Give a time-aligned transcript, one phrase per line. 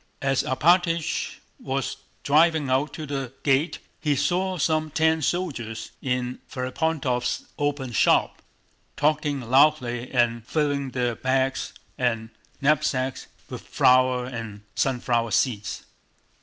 [0.23, 7.45] As Alpátych was driving out of the gate he saw some ten soldiers in Ferapóntov's
[7.59, 8.41] open shop,
[8.97, 15.85] talking loudly and filling their bags and knapsacks with flour and sunflower seeds.